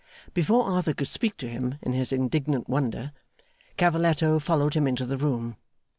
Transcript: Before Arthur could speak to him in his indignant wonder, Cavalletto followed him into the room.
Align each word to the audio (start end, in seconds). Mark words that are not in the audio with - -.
Before 0.33 0.63
Arthur 0.63 0.95
could 0.95 1.09
speak 1.09 1.37
to 1.37 1.47
him 1.47 1.75
in 1.83 1.93
his 1.93 2.11
indignant 2.11 2.67
wonder, 2.67 3.11
Cavalletto 3.77 4.39
followed 4.41 4.73
him 4.73 4.87
into 4.87 5.05
the 5.05 5.15
room. 5.15 5.57